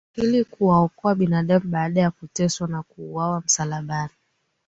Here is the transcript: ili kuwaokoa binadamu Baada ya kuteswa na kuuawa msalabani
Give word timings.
ili 0.15 0.43
kuwaokoa 0.45 1.15
binadamu 1.15 1.65
Baada 1.69 2.01
ya 2.01 2.11
kuteswa 2.11 2.67
na 2.67 2.83
kuuawa 2.83 3.41
msalabani 3.45 4.13